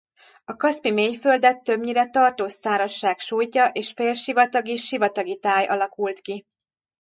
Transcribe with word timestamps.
A 0.45 0.55
Kaszpi-mélyföldet 0.55 1.63
többnyire 1.63 2.09
tartós 2.09 2.51
szárazság 2.51 3.19
sújtja 3.19 3.67
és 3.67 3.91
félsivatagi-sivatagi 3.91 5.37
táj 5.39 5.65
alakult 5.65 6.19
ki. 6.19 6.45